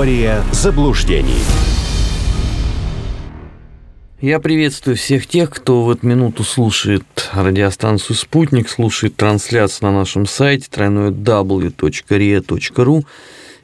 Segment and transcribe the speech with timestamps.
[0.00, 1.42] Теория заблуждений.
[4.22, 10.24] Я приветствую всех тех, кто в эту минуту слушает радиостанцию «Спутник», слушает трансляцию на нашем
[10.24, 11.84] сайте www.ria.ru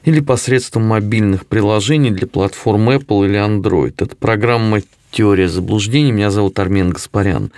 [0.03, 3.95] или посредством мобильных приложений для платформ Apple или Android.
[3.97, 6.11] Это программа «Теория заблуждений».
[6.11, 7.51] Меня зовут Армен Гаспарян.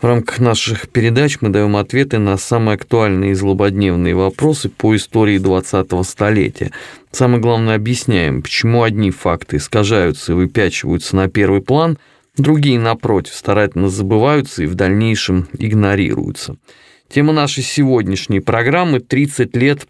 [0.00, 5.38] В рамках наших передач мы даем ответы на самые актуальные и злободневные вопросы по истории
[5.38, 6.72] 20-го столетия.
[7.12, 11.98] Самое главное, объясняем, почему одни факты искажаются и выпячиваются на первый план,
[12.36, 16.56] другие, напротив, старательно забываются и в дальнейшем игнорируются.
[17.08, 19.86] Тема нашей сегодняшней программы «30 лет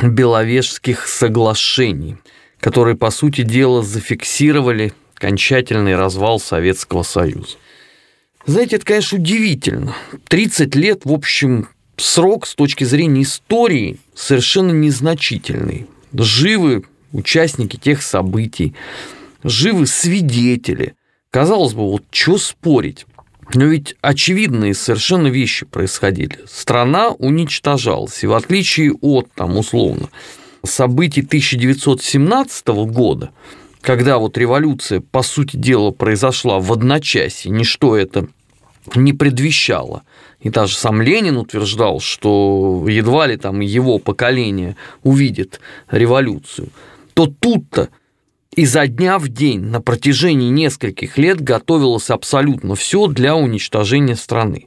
[0.00, 2.18] Беловежских соглашений»,
[2.60, 7.56] которые, по сути дела, зафиксировали окончательный развал Советского Союза.
[8.46, 9.94] Знаете, это, конечно, удивительно.
[10.28, 15.86] 30 лет, в общем, срок с точки зрения истории совершенно незначительный.
[16.12, 18.74] Живы участники тех событий,
[19.42, 20.94] живы свидетели.
[21.30, 23.06] Казалось бы, вот что спорить?
[23.54, 26.38] Но ведь очевидные совершенно вещи происходили.
[26.46, 30.08] Страна уничтожалась, и в отличие от, там, условно,
[30.64, 33.30] событий 1917 года,
[33.86, 38.26] когда вот революция, по сути дела, произошла в одночасье, ничто это
[38.96, 40.02] не предвещало.
[40.40, 46.70] И даже сам Ленин утверждал, что едва ли там его поколение увидит революцию.
[47.14, 47.88] То тут-то
[48.56, 54.66] изо дня в день на протяжении нескольких лет готовилось абсолютно все для уничтожения страны.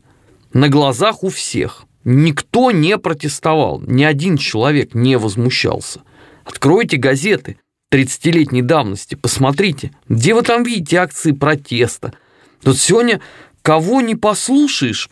[0.54, 1.84] На глазах у всех.
[2.06, 6.04] Никто не протестовал, ни один человек не возмущался.
[6.46, 7.58] Откройте газеты
[7.92, 12.14] 30-летней давности, посмотрите, где вы там видите акции протеста.
[12.64, 13.20] Вот сегодня
[13.62, 15.10] кого не послушаешь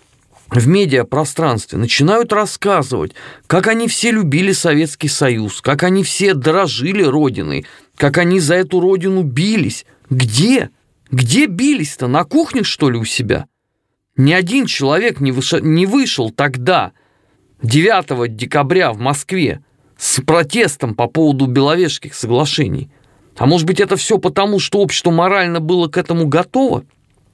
[0.50, 3.14] в медиапространстве, начинают рассказывать,
[3.48, 8.80] как они все любили Советский Союз, как они все дорожили Родиной, как они за эту
[8.80, 9.86] Родину бились.
[10.10, 10.70] Где?
[11.12, 12.08] Где бились-то?
[12.08, 13.48] На кухне, что ли, у себя?
[14.16, 15.54] Ни один человек не, выш...
[15.62, 16.94] не вышел тогда,
[17.62, 19.62] 9 декабря в Москве,
[19.98, 22.90] с протестом по поводу Беловежских соглашений.
[23.38, 26.84] А может быть, это все потому, что общество морально было к этому готово?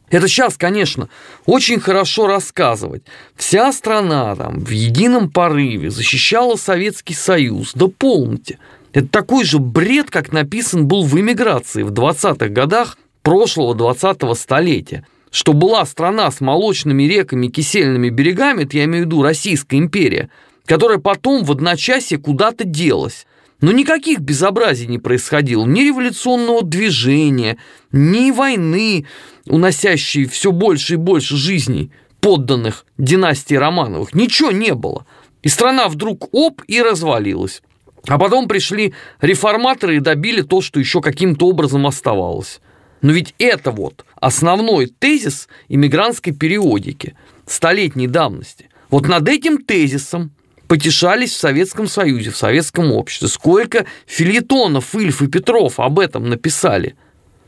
[0.09, 1.09] Это сейчас, конечно,
[1.46, 3.03] очень хорошо рассказывать.
[3.35, 7.72] Вся страна там в едином порыве защищала Советский Союз.
[7.73, 8.59] Да помните,
[8.91, 15.06] это такой же бред, как написан был в эмиграции в 20-х годах прошлого 20-го столетия.
[15.31, 20.29] Что была страна с молочными реками, кисельными берегами, это я имею в виду Российская империя,
[20.66, 23.25] которая потом в одночасье куда-то делась.
[23.62, 27.57] Но никаких безобразий не происходило, ни революционного движения,
[27.91, 29.06] ни войны,
[29.46, 34.13] уносящей все больше и больше жизней подданных династии Романовых.
[34.13, 35.06] Ничего не было.
[35.44, 37.62] И страна вдруг оп и развалилась.
[38.07, 42.59] А потом пришли реформаторы и добили то, что еще каким-то образом оставалось.
[43.02, 47.16] Но ведь это вот основной тезис иммигрантской периодики
[47.46, 48.69] столетней давности.
[48.90, 50.31] Вот над этим тезисом
[50.73, 53.28] потешались в Советском Союзе, в Советском обществе.
[53.28, 56.95] Сколько филитонов Ильф и Петров об этом написали.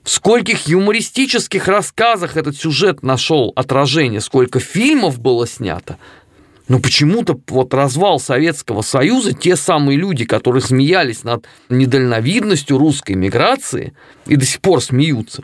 [0.04, 5.98] В скольких юмористических рассказах этот сюжет нашел отражение, сколько фильмов было снято.
[6.68, 13.94] Но почему-то вот развал Советского Союза, те самые люди, которые смеялись над недальновидностью русской миграции
[14.28, 15.42] и до сих пор смеются,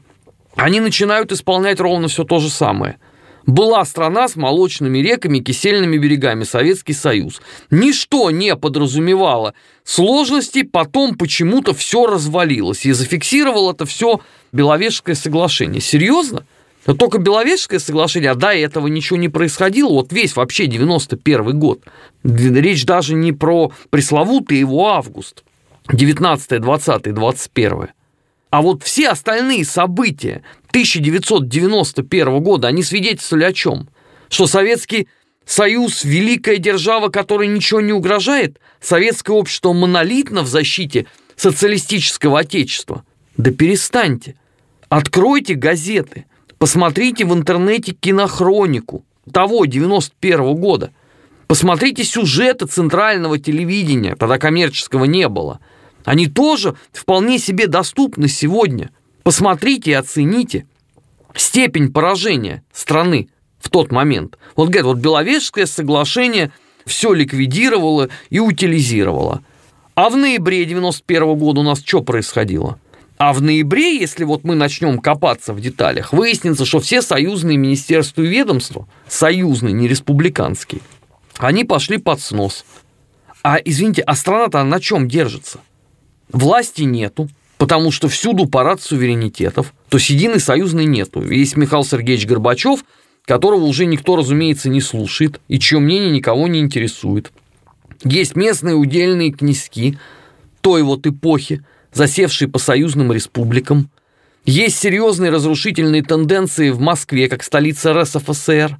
[0.55, 2.97] они начинают исполнять ровно все то же самое–
[3.46, 7.41] была страна с молочными реками, кисельными берегами, Советский Союз.
[7.69, 9.53] Ничто не подразумевало
[9.84, 12.85] сложностей, потом почему-то все развалилось.
[12.85, 14.22] И зафиксировал это все
[14.52, 15.81] Беловежское соглашение.
[15.81, 16.46] Серьезно?
[16.85, 21.84] Но только Беловежское соглашение, а до этого ничего не происходило, вот весь вообще 91 год.
[22.23, 25.44] Речь даже не про пресловутый его август,
[25.91, 27.88] 19, 20, 21.
[28.51, 33.88] А вот все остальные события 1991 года, они свидетельствовали о чем?
[34.29, 35.07] Что Советский
[35.45, 38.59] Союз– великая держава, которой ничего не угрожает?
[38.81, 43.05] Советское общество монолитно в защите социалистического отечества?
[43.37, 44.35] Да перестаньте.
[44.90, 46.25] Откройте газеты,
[46.58, 50.91] посмотрите в интернете кинохронику того 91 года.
[51.47, 55.61] Посмотрите сюжеты центрального телевидения, тогда коммерческого не было–
[56.05, 58.91] они тоже вполне себе доступны сегодня.
[59.23, 60.65] Посмотрите и оцените
[61.35, 64.37] степень поражения страны в тот момент.
[64.55, 66.51] Вот говорят, вот Беловежское соглашение
[66.85, 69.43] все ликвидировало и утилизировало.
[69.95, 72.79] А в ноябре 91 года у нас что происходило?
[73.17, 78.23] А в ноябре, если вот мы начнем копаться в деталях, выяснится, что все союзные министерства
[78.23, 80.81] и ведомства, союзные, не республиканские,
[81.37, 82.65] они пошли под снос.
[83.43, 85.59] А, извините, а страна-то на чем держится?
[86.31, 91.22] Власти нету, потому что всюду парад суверенитетов, то есть единой союзной нету.
[91.22, 92.83] Есть Михаил Сергеевич Горбачев,
[93.25, 97.31] которого уже никто, разумеется, не слушает и чье мнение никого не интересует.
[98.03, 99.97] Есть местные удельные князьки
[100.61, 101.63] той вот эпохи,
[101.93, 103.89] засевшие по союзным республикам.
[104.45, 108.77] Есть серьезные разрушительные тенденции в Москве, как столица РСФСР.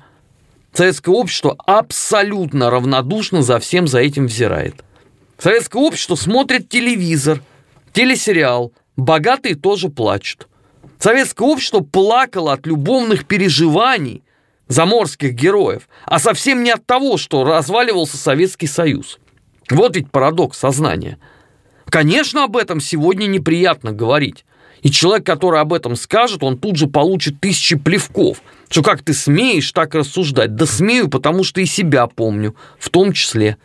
[0.74, 4.83] Советское общество абсолютно равнодушно за всем за этим взирает.
[5.42, 7.42] Советское общество смотрит телевизор–
[7.94, 10.48] Телесериал «Богатые тоже плачут».
[10.98, 14.24] Советское общество плакало от любовных переживаний
[14.68, 19.20] заморских героев, а совсем не от того, что разваливался Советский Союз.
[19.70, 21.18] Вот ведь парадокс сознания.
[21.86, 24.46] Конечно, об этом сегодня неприятно говорить.
[24.82, 28.42] И человек, который об этом скажет, он тут же получит тысячи плевков.
[28.70, 30.56] Что как ты смеешь так рассуждать?
[30.56, 33.58] Да смею, потому что и себя помню, в том числе.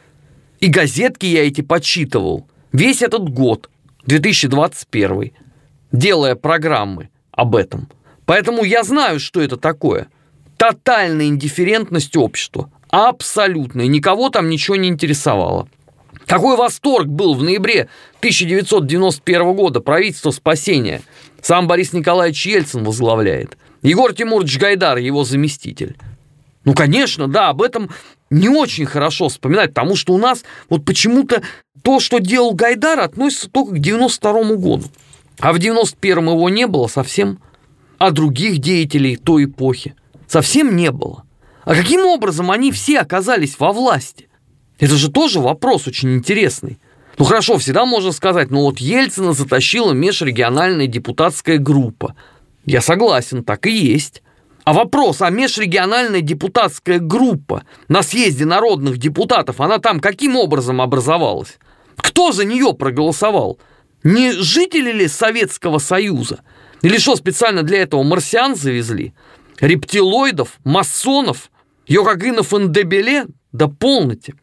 [0.61, 3.71] И газетки я эти почитывал весь этот год–
[4.07, 5.33] 2021,
[5.93, 7.89] делая программы об этом.
[8.25, 10.09] Поэтому я знаю, что это такое.
[10.57, 12.71] Тотальная индифферентность общества.
[12.89, 13.87] Абсолютная.
[13.87, 15.69] Никого там ничего не интересовало.
[16.27, 17.89] Какой восторг был в ноябре
[18.19, 21.03] 1991 года правительство спасения.
[21.41, 23.59] Сам Борис Николаевич Ельцин возглавляет.
[23.83, 25.97] Егор Тимурович Гайдар, его заместитель.
[26.65, 27.91] Ну, конечно, да, об этом
[28.31, 31.43] не очень хорошо вспоминать, потому что у нас вот почему-то
[31.83, 34.85] то, что делал Гайдар, относится только к 92 году.
[35.39, 37.39] А в 91-м его не было совсем.
[37.99, 39.95] А других деятелей той эпохи
[40.27, 41.25] совсем не было.
[41.65, 44.29] А каким образом они все оказались во власти?
[44.79, 46.79] Это же тоже вопрос очень интересный.
[47.19, 52.15] Ну хорошо, всегда можно сказать, ну вот Ельцина затащила межрегиональная депутатская группа.
[52.67, 54.23] Я согласен, так и есть.
[54.67, 61.59] А вопрос, а межрегиональная депутатская группа на съезде народных депутатов, она там каким образом образовалась?
[61.97, 63.61] Кто за нее проголосовал?
[64.03, 66.41] Не жители ли Советского Союза?
[66.83, 69.15] Или что, специально для этого марсиан завезли?
[69.61, 70.59] Рептилоидов?
[70.65, 71.53] Масонов?
[71.87, 73.27] Йогагинов Эндебеле?
[73.53, 74.35] Да полноте.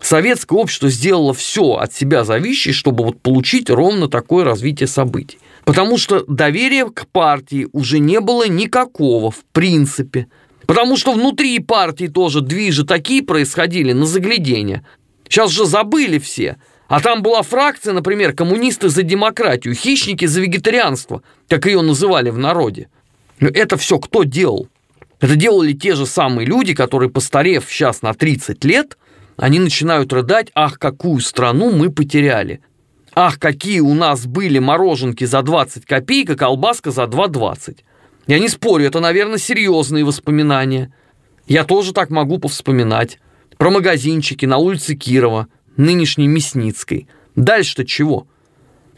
[0.00, 5.38] Советское общество сделало все от себя зависящее, чтобы вот получить ровно такое развитие событий.
[5.66, 10.28] Потому что доверия к партии уже не было никакого, в принципе.
[10.66, 14.86] Потому что внутри партии тоже движи такие происходили на заглядение.
[15.28, 16.56] Сейчас же забыли все–
[16.88, 22.38] а там была фракция, например, коммунисты за демократию, хищники за вегетарианство, как ее называли в
[22.38, 22.88] народе.
[23.40, 24.68] Но это все кто делал?
[25.20, 28.96] Это делали те же самые люди, которые, постарев сейчас на 30 лет,
[29.36, 32.60] они начинают рыдать, ах, какую страну мы потеряли.
[33.18, 37.78] Ах, какие у нас были мороженки за 20 копеек, а колбаска за 2,20.
[38.26, 40.92] Я не спорю, это, наверное, серьезные воспоминания.
[41.46, 43.18] Я тоже так могу повспоминать.
[43.56, 45.48] Про магазинчики на улице Кирова–
[45.78, 47.08] нынешней Мясницкой.
[47.36, 48.26] Дальше-то чего?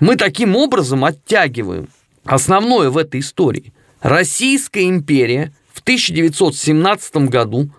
[0.00, 1.88] Мы таким образом оттягиваем
[2.24, 3.72] основное в этой истории.
[4.00, 7.70] Российская империя в 1917 году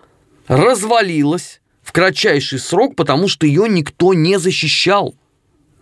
[0.46, 5.14] развалилась в кратчайший срок, потому что ее никто не защищал.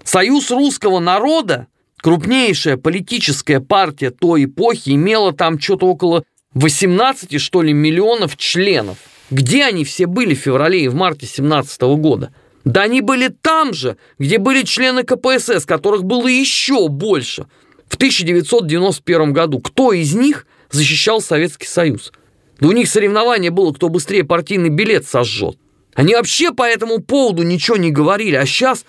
[0.05, 1.67] Союз русского народа,
[2.00, 6.25] крупнейшая политическая партия той эпохи, имела там что-то около
[6.55, 8.99] 18, что ли, миллионов членов.
[9.31, 12.33] Где они все были в феврале и в марте 17 года?
[12.65, 17.46] Да они были там же, где были члены КПСС, которых было еще больше.
[17.89, 22.13] В 1991 году кто из них защищал Советский Союз?
[22.61, 25.56] Да у них соревнование было, кто быстрее партийный билет сожжет.
[25.94, 28.84] Они вообще по этому поводу ничего не говорили, а сейчас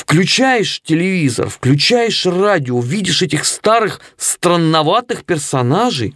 [0.00, 6.14] включаешь телевизор, включаешь радио, видишь этих старых странноватых персонажей,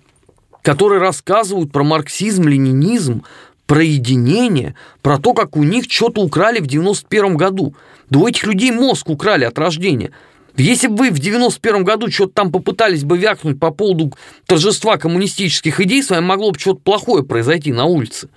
[0.63, 3.25] которые рассказывают про марксизм, ленинизм,
[3.67, 7.75] про единение, про то, как у них что-то украли в 91 году.
[8.09, 10.13] Да у этих людей мозг украли от рождения.
[10.57, 14.15] Если бы вы в 91 году что-то там попытались бы вякнуть по поводу
[14.47, 18.31] торжества коммунистических идей, с вами могло бы что-то плохое произойти на улице.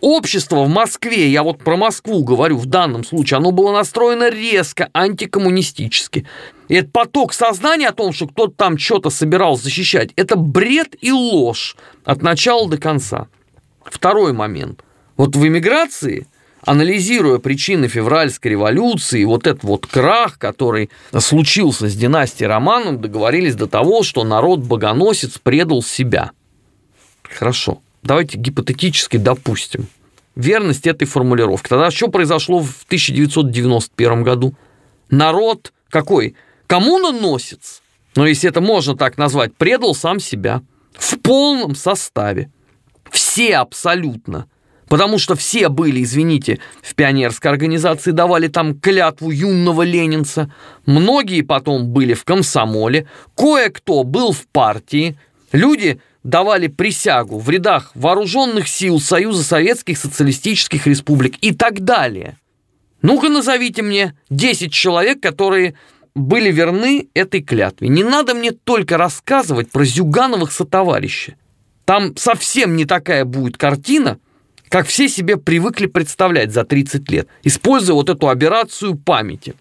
[0.00, 4.90] Общество в Москве, я вот про Москву говорю в данном случае, оно было настроено резко
[4.92, 6.26] антикоммунистически.
[6.68, 11.12] И этот поток сознания о том, что кто-то там что-то собирался защищать, это бред и
[11.12, 13.28] ложь от начала до конца.
[13.84, 14.84] Второй момент.
[15.16, 16.26] Вот в эмиграции,
[16.62, 23.66] анализируя причины февральской революции, вот этот вот крах, который случился с династией Романов, договорились до
[23.66, 26.32] того, что народ-богоносец предал себя.
[27.22, 29.88] Хорошо, давайте гипотетически допустим
[30.34, 31.68] верность этой формулировки.
[31.68, 34.54] Тогда что произошло в 1991 году?
[35.10, 36.36] Народ какой?
[36.66, 37.82] Коммуна-носец,
[38.16, 42.50] но если это можно так назвать, предал сам себя в полном составе.
[43.10, 44.46] Все абсолютно
[44.88, 50.52] Потому что все были, извините, в пионерской организации, давали там клятву юного ленинца.
[50.86, 53.08] Многие потом были в комсомоле.
[53.36, 55.18] Кое-кто был в партии.
[55.50, 62.36] Люди давали присягу в рядах вооруженных сил Союза Советских Социалистических Республик и так далее.
[63.00, 65.74] Ну-ка назовите мне 10 человек, которые
[66.16, 67.88] были верны этой клятве.
[67.88, 71.36] Не надо мне только рассказывать про Зюгановых сотоварища.
[71.84, 74.18] Там совсем не такая будет картина,
[74.68, 79.54] как все себе привыкли представлять за 30 лет, используя вот эту операцию памяти.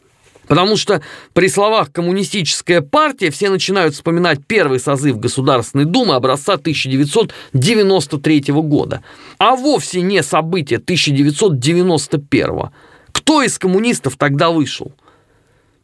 [0.48, 1.02] Потому что
[1.34, 9.04] при словах «коммунистическая партия» все начинают вспоминать первый созыв Государственной Думы образца 1993 года,
[9.38, 12.70] а вовсе не события 1991.
[13.12, 14.94] Кто из коммунистов тогда вышел?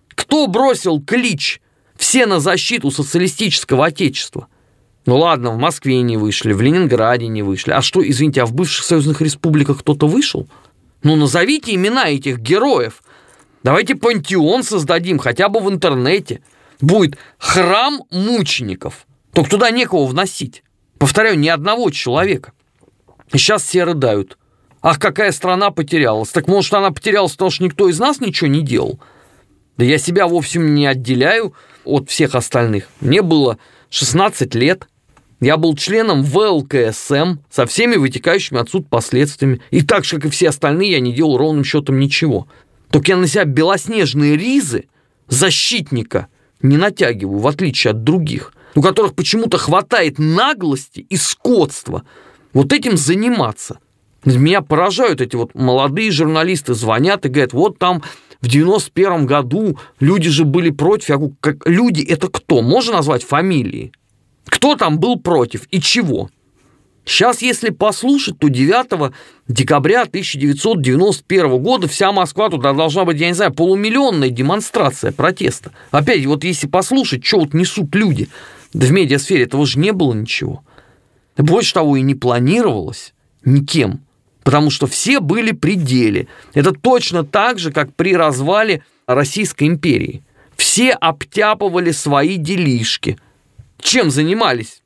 [0.09, 1.61] Кто бросил клич
[1.95, 4.47] «все на защиту социалистического отечества»?
[5.05, 7.71] Ну ладно, в Москве не вышли, в Ленинграде не вышли.
[7.71, 10.47] А что, извините, а в бывших союзных республиках кто-то вышел?
[11.01, 13.01] Ну назовите имена этих героев.
[13.63, 16.41] Давайте пантеон создадим хотя бы в интернете.
[16.79, 19.05] Будет храм мучеников.
[19.33, 20.63] Только туда некого вносить.
[20.97, 22.53] Повторяю, ни одного человека.
[23.31, 24.37] И сейчас все рыдают.
[24.81, 26.29] Ах, какая страна потерялась.
[26.29, 28.99] Так может она потерялась, потому что никто из нас ничего не делал?
[29.77, 31.53] Да я себя вовсе не отделяю
[31.85, 32.87] от всех остальных.
[32.99, 33.57] Мне было
[33.89, 34.87] 16 лет.
[35.39, 39.61] Я был членом ВЛКСМ со всеми вытекающими отсюда последствиями.
[39.71, 42.47] И так же, как и все остальные, я не делал ровным счетом ничего.
[42.91, 44.85] Только я на себя белоснежные ризы
[45.27, 46.27] защитника
[46.61, 52.03] не натягиваю, в отличие от других, у которых почему-то хватает наглости и скотства
[52.53, 53.79] вот этим заниматься.
[54.25, 58.03] Меня поражают эти вот молодые журналисты, звонят и говорят, вот там
[58.41, 61.09] в 91 году люди же были против.
[61.09, 62.61] Я говорю, как, люди это кто?
[62.61, 63.93] Можно назвать фамилии?
[64.45, 66.29] Кто там был против и чего?
[67.03, 69.13] Сейчас, если послушать, то 9
[69.47, 75.71] декабря 1991 года вся Москва, туда должна быть, я не знаю, полумиллионная демонстрация протеста.
[75.89, 78.29] Опять, вот если послушать, что вот несут люди
[78.73, 80.63] да в медиасфере, этого же не было ничего.
[81.37, 84.01] Больше того, и не планировалось никем,
[84.43, 86.27] потому что все были при деле.
[86.53, 90.23] Это точно так же, как при развале Российской империи.
[90.55, 93.17] Все обтяпывали свои делишки–
[93.81, 94.81] чем занимались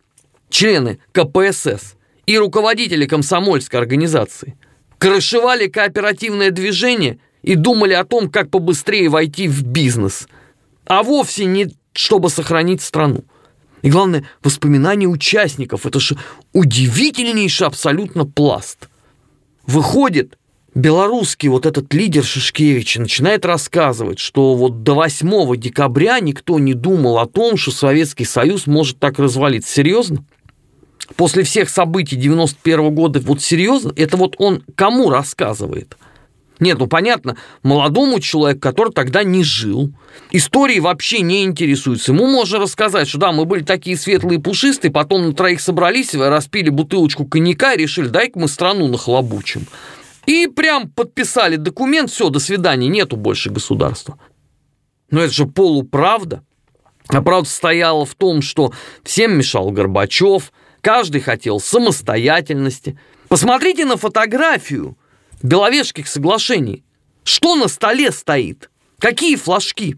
[0.50, 1.95] члены КПСС
[2.25, 4.58] и руководители комсомольской организации?
[4.98, 10.27] Крышевали кооперативное движение и думали о том, как побыстрее войти в бизнес,
[10.86, 13.24] а вовсе не чтобы сохранить страну.
[13.82, 15.86] И главное, воспоминания участников.
[15.86, 16.17] Это же
[16.53, 18.89] удивительнейший абсолютно пласт.
[19.65, 20.38] Выходит,
[20.74, 27.20] белорусский вот этот лидер Шишкевич начинает рассказывать, что вот до 8 декабря никто не думал
[27.20, 29.72] о том, что Советский Союз может так развалиться.
[29.72, 30.25] Серьезно?
[31.16, 33.94] После всех событий 91 года, вот серьезно?
[33.96, 35.98] Это вот он кому рассказывает?
[36.60, 39.92] Нет, ну понятно, молодому человеку, который тогда не жил,
[40.32, 42.14] истории вообще не интересуется.
[42.14, 46.70] Ему можно рассказать, что да, мы были такие светлые пушистые, потом на троих собрались, распили
[46.70, 49.68] бутылочку коньяка и решили, дай-ка мы страну нахлобучим.
[50.26, 54.18] И прям подписали документ, все, до свидания, нету больше государства.
[55.12, 56.42] Но это же полуправда.
[57.10, 60.52] А правда стояла в том, что всем мешал Горбачев,
[60.86, 62.96] каждый хотел самостоятельности.
[63.27, 64.96] Посмотрите на фотографию
[65.42, 66.84] Беловежских соглашений.
[67.24, 68.70] Что на столе стоит?
[69.00, 69.98] Какие флажки?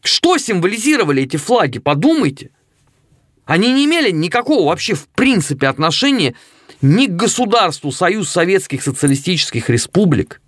[0.00, 1.80] Что символизировали эти флаги?
[1.80, 2.50] Подумайте.
[3.44, 6.34] Они не имели никакого вообще в принципе отношения
[6.80, 10.40] ни к государству Союз Советских Социалистических Республик,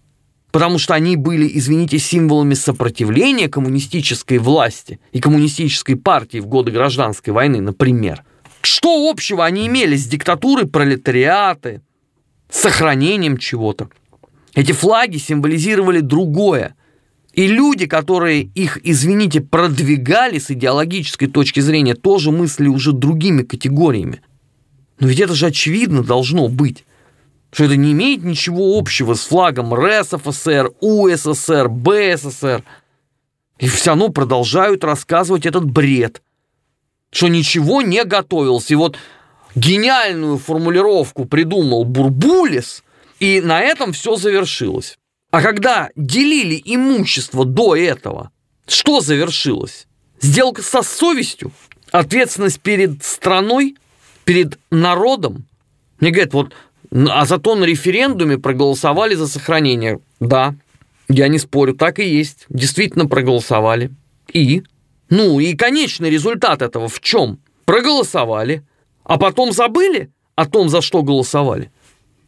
[0.50, 7.35] потому что они были, извините, символами сопротивления коммунистической власти и коммунистической партии в годы гражданской
[7.35, 8.25] войны, например.
[8.69, 11.83] Что общего они имели с диктатурой пролетариата,
[12.51, 13.91] с сохранением чего-то?
[14.57, 16.75] Эти флаги символизировали другое.
[17.33, 24.21] И люди, которые их, извините, продвигали с идеологической точки зрения, тоже мыслили уже другими категориями.
[24.99, 26.85] Но ведь это же очевидно должно быть,
[27.53, 32.65] что это не имеет ничего общего с флагом РСФСР, УССР, БССР.
[33.61, 36.21] И все равно продолжают рассказывать этот бред,
[37.11, 38.75] что ничего не готовился.
[38.75, 38.97] И вот
[39.55, 42.83] гениальную формулировку придумал Бурбулис,
[43.21, 44.99] и на этом все завершилось.
[45.31, 48.31] А когда делили имущество до этого,
[48.67, 49.87] что завершилось?
[50.21, 51.53] Сделка со совестью?
[51.91, 53.77] Ответственность перед страной?
[54.27, 55.47] перед народом.
[56.01, 56.53] Мне говорят, вот,
[56.93, 60.01] а зато на референдуме проголосовали за сохранение.
[60.21, 60.55] Да,
[61.09, 62.45] я не спорю, так и есть.
[62.51, 63.91] Действительно проголосовали.
[64.31, 64.65] И?
[65.09, 67.39] Ну, и конечный результат этого в чем?
[67.65, 68.65] Проголосовали,
[69.05, 71.71] а потом забыли о том, за что голосовали.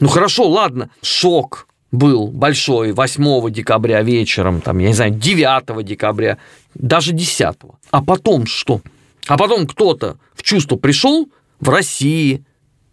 [0.00, 6.38] Ну хорошо, ладно, шок был большой 8 декабря вечером, там, я не знаю, 9 декабря,
[6.74, 7.56] даже 10.
[7.90, 8.80] А потом что?
[9.26, 11.28] А потом кто-то в чувство пришел
[11.60, 12.44] в России,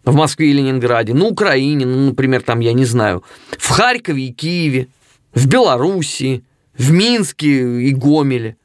[0.04, 3.22] в Москве и Ленинграде, на Украине, ну, например, там, я не знаю,
[3.58, 4.88] в Харькове и Киеве,
[5.34, 6.44] в Белоруссии,
[6.76, 8.56] в Минске и Гомеле.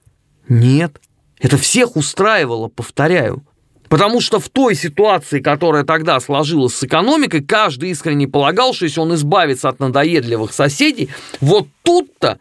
[0.48, 1.02] Нет,
[1.42, 3.44] это всех устраивало, повторяю.
[3.90, 9.02] Потому что в той ситуации, которая тогда сложилась с экономикой, каждый искренне полагал, что если
[9.02, 11.10] он избавится от надоедливых соседей,
[11.42, 12.40] вот тут-то,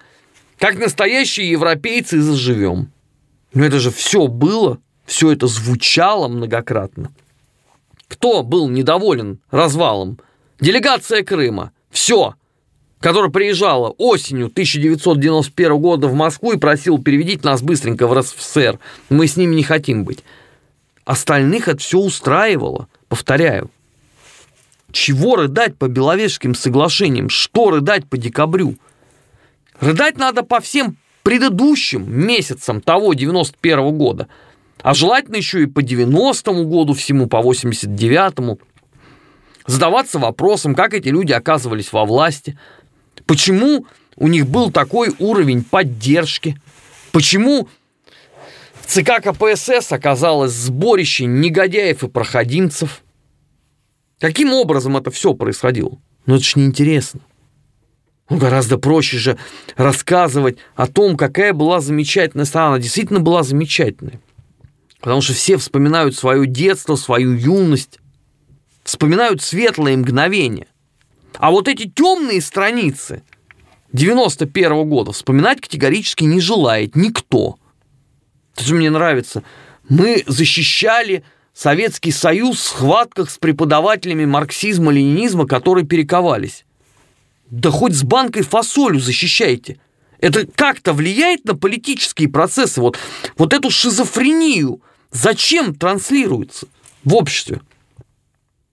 [0.58, 2.92] как настоящие европейцы, заживем.
[3.52, 7.10] Но это же все было, все это звучало многократно.
[8.06, 10.20] Кто был недоволен развалом?
[10.60, 11.72] Делегация Крыма.
[11.90, 12.34] Все.
[13.00, 18.78] Которая приезжала осенью 1991 года в Москву и просила переведите нас быстренько в РСФСР.
[19.08, 20.22] Мы с ними не хотим быть.
[21.06, 23.70] Остальных это все устраивало, повторяю.
[24.92, 27.30] Чего рыдать по Беловежским соглашениям?
[27.30, 28.76] Что рыдать по декабрю?
[29.80, 34.28] Рыдать надо по всем предыдущим месяцам того 91 -го года.
[34.82, 38.58] А желательно еще и по 90-му году всему, по 89-му.
[39.66, 42.58] Задаваться вопросом, как эти люди оказывались во власти,
[43.26, 43.86] почему
[44.16, 46.60] у них был такой уровень поддержки,
[47.12, 47.68] почему
[48.86, 53.02] ЦК КПСС оказалось сборище негодяев и проходимцев.
[54.18, 55.98] Каким образом это все происходило?
[56.26, 57.20] Ну это ж неинтересно.
[58.28, 59.38] Ну, гораздо проще же
[59.76, 62.68] рассказывать о том, какая была замечательная страна.
[62.68, 64.20] Она действительно была замечательной.
[65.00, 67.98] Потому что все вспоминают свое детство, свою юность,
[68.84, 70.66] вспоминают светлые мгновения.
[71.38, 73.22] А вот эти темные страницы
[73.92, 77.56] 91 -го года вспоминать категорически не желает никто.
[78.54, 79.42] Это же мне нравится.
[79.88, 86.64] Мы защищали Советский Союз в схватках с преподавателями марксизма-ленинизма, которые перековались.
[87.50, 89.80] Да хоть с банкой фасолью защищайте.
[90.20, 92.80] Это как-то влияет на политические процессы.
[92.80, 92.98] Вот,
[93.36, 96.68] вот эту шизофрению зачем транслируется
[97.04, 97.60] в обществе?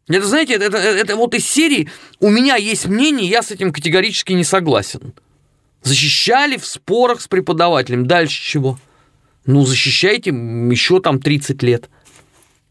[0.07, 1.89] Это, знаете, это, это, это вот из серии
[2.19, 5.13] «У меня есть мнение, я с этим категорически не согласен».
[5.83, 8.07] Защищали в спорах с преподавателем.
[8.07, 8.79] Дальше чего?
[9.45, 11.89] Ну, защищайте еще там 30 лет.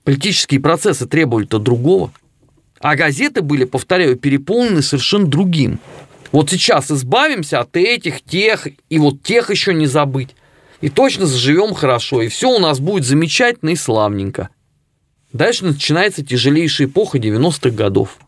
[0.05, 2.13] Политические процессы требовали-то другого.
[2.81, 5.81] А газеты были, повторяю, переполнены совершенно другим.
[6.33, 10.35] Вот сейчас избавимся от этих, тех, и вот тех еще не забыть.
[10.81, 14.51] И точно заживем хорошо, и все у нас будет замечательно и славненько.
[15.33, 18.19] Дальше начинается тяжелейшая эпоха 90-х годов.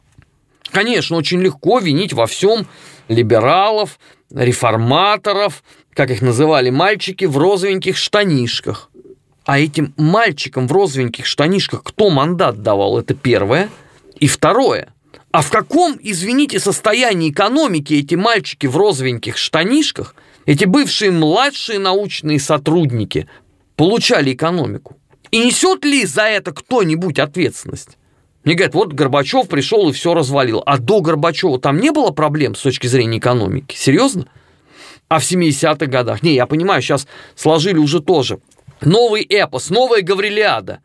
[0.70, 2.66] Конечно, очень легко винить во всем
[3.08, 3.98] либералов,
[4.30, 5.62] реформаторов,
[5.94, 8.90] как их называли мальчики, в розовеньких штанишках.
[9.44, 12.98] А этим мальчикам в розовеньких штанишках кто мандат давал?
[12.98, 13.70] Это первое.
[14.20, 14.92] И второе.
[15.30, 20.14] А в каком, извините, состоянии экономики эти мальчики в розовеньких штанишках,
[20.46, 23.28] эти бывшие младшие научные сотрудники,
[23.76, 24.96] получали экономику?
[25.30, 27.98] И несет ли за это кто-нибудь ответственность?
[28.44, 30.62] Мне говорят, вот Горбачев пришел и все развалил.
[30.64, 33.74] А до Горбачева там не было проблем с точки зрения экономики?
[33.76, 34.26] Серьезно?
[35.08, 36.22] а в 70-х годах.
[36.22, 38.38] Не, я понимаю, сейчас сложили уже тоже.
[38.80, 40.80] Новый эпос, новая Гаврилиада.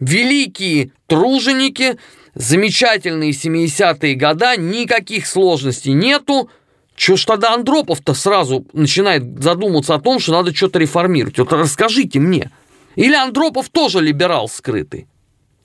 [0.00, 1.98] Великие труженики,
[2.34, 6.50] замечательные 70-е года, никаких сложностей нету.
[6.96, 11.38] Чего ж тогда Андропов-то сразу начинает задумываться о том, что надо что-то реформировать?
[11.38, 12.50] Вот расскажите мне.
[12.96, 15.06] Или Андропов тоже либерал скрытый?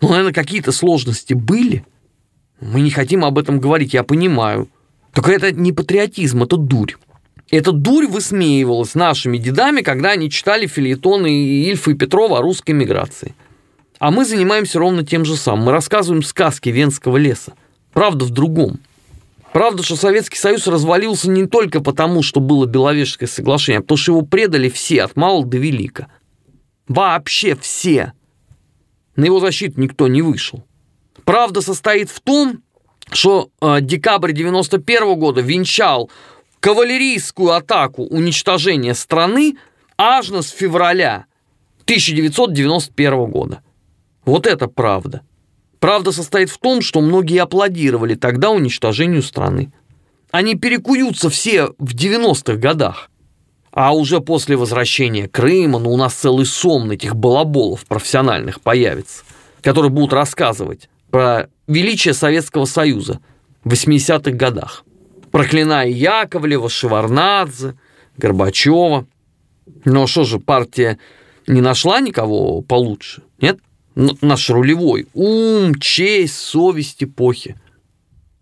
[0.01, 1.85] Ну, наверное, какие-то сложности были.
[2.61, 4.69] Мы не хотим об этом говорить, я понимаю.
[5.13, 6.93] Только это не патриотизм, это дурь.
[7.51, 11.27] Эта дурь высмеивалась нашими дедами, когда они читали фильетоны
[11.67, 13.33] Ильфа и Петрова о русской миграции.
[13.97, 15.65] А мы занимаемся ровно тем же самым.
[15.65, 17.53] Мы рассказываем сказки Венского леса.
[17.91, 18.79] Правда в другом.
[19.51, 24.11] Правда, что Советский Союз развалился не только потому, что было Беловежское соглашение, а потому что
[24.11, 26.07] его предали все, от малого до велика.
[26.89, 28.13] Вообще все.
[29.15, 30.65] На его защиту никто не вышел.
[31.23, 32.63] Правда состоит в том,
[33.11, 36.09] что э, декабрь 91 года венчал
[36.59, 39.55] кавалерийскую атаку уничтожения страны
[39.97, 41.25] аж с февраля
[41.83, 43.61] 1991 года.
[44.25, 45.21] Вот это правда.
[45.79, 49.71] Правда состоит в том, что многие аплодировали тогда уничтожению страны.
[50.31, 53.11] Они перекуются все в 90-х годах.
[53.71, 59.23] А уже после возвращения Крыма, ну, у нас целый сом этих балаболов профессиональных появится,
[59.61, 63.19] которые будут рассказывать про величие Советского Союза
[63.63, 64.83] в 80-х годах
[65.31, 67.75] проклиная Яковлева, Шеварнадзе,
[68.17, 69.07] Горбачева.
[69.85, 70.99] Но что же, партия
[71.47, 73.23] не нашла никого получше?
[73.39, 73.59] Нет?
[73.95, 75.07] Наш рулевой.
[75.13, 77.55] Ум, честь, совесть эпохи.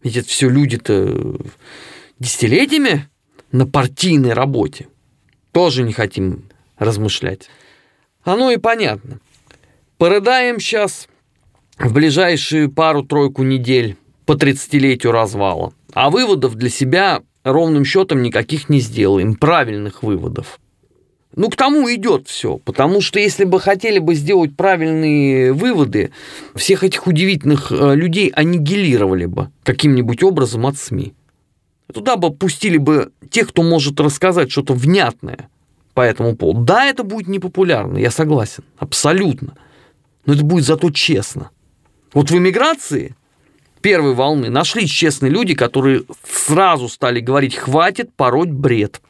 [0.03, 1.37] Ведь это все люди-то
[2.19, 3.07] десятилетиями
[3.51, 4.87] на партийной работе.
[5.57, 6.43] Тоже не хотим
[6.77, 7.49] размышлять.
[8.23, 9.19] Оно и понятно.
[9.97, 11.07] Порыдаем сейчас
[11.79, 15.73] в ближайшие пару-тройку недель по 30-летию развала.
[15.93, 20.59] А выводов для себя ровным счетом никаких не сделаем, правильных выводов.
[21.35, 26.11] Ну, к тому идет все, потому что если бы хотели бы сделать правильные выводы,
[26.53, 31.15] всех этих удивительных э, людей аннигилировали бы каким-нибудь образом от СМИ.
[31.93, 35.50] Туда бы пустили бы тех, кто может рассказать что-то внятное
[35.93, 36.62] по этому поводу.
[36.62, 39.54] Да, это будет непопулярно, я согласен, абсолютно.
[40.26, 41.50] Но это будет зато честно.
[42.13, 43.15] Вот в эмиграции
[43.82, 49.02] первой волны нашлись честные люди, которые сразу стали говорить, хватит пороть бред.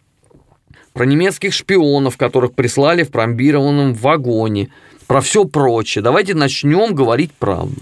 [0.94, 4.70] Про немецких шпионов, которых прислали в промбированном вагоне,
[5.08, 6.04] про все прочее.
[6.04, 7.82] Давайте начнем говорить правду.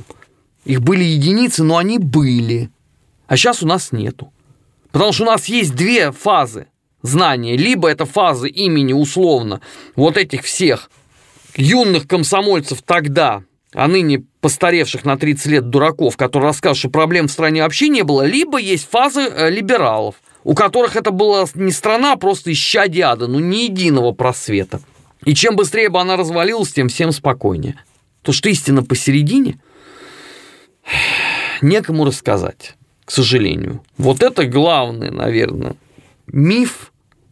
[0.63, 2.69] Их были единицы, но они были.
[3.27, 4.31] А сейчас у нас нету.
[4.95, 6.67] Потому что у нас есть две фазы
[7.01, 7.57] знания.
[7.57, 9.59] Либо это фазы имени условно
[9.97, 10.89] вот этих всех
[11.57, 17.31] юных комсомольцев тогда, а ныне постаревших на 30 лет дураков, которые расскажут, что проблем в
[17.31, 22.13] стране вообще не было, либо есть фазы э, либералов, у которых это была не страна,
[22.13, 24.79] а просто исчадие ада, ну ни единого просвета.
[25.25, 27.75] И чем быстрее бы она развалилась, тем всем спокойнее.
[28.21, 29.59] То, что истина посередине,
[31.61, 33.81] некому рассказать, к сожалению.
[33.97, 35.75] Вот это главный, наверное,
[36.27, 36.91] миф,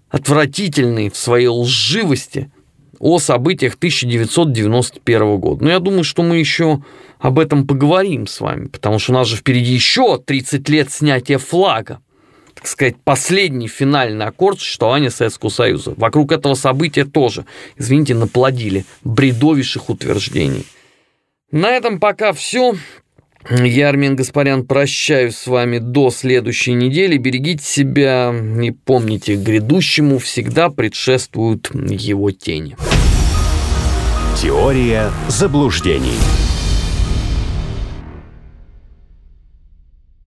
[0.10, 2.52] отвратительный в своей лживости–
[3.04, 5.66] о событиях 1991 года.
[5.66, 6.82] Но я думаю, что мы еще
[7.20, 11.38] об этом поговорим с вами, потому что у нас же впереди еще 30 лет снятия
[11.38, 12.00] флага
[12.54, 15.96] так сказать, последний финальный аккорд существования Советского Союза.
[15.98, 17.46] Вокруг этого события тоже,
[17.78, 20.66] извините, наплодили бредовейших утверждений.
[21.52, 22.76] На этом пока все.
[23.50, 27.18] Я, Армен Гаспарян, прощаюсь с вами до следующей недели.
[27.18, 32.78] Берегите себя и помните, грядущему всегда предшествуют его тени.
[34.42, 36.18] Теория заблуждений.